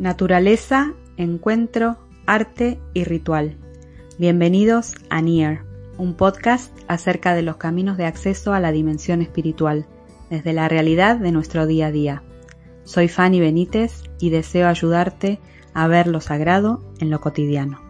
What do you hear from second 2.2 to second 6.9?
arte y ritual. Bienvenidos a Near, un podcast